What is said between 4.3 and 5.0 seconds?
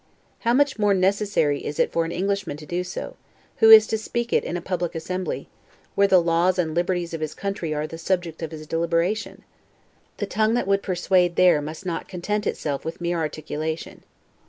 it in a public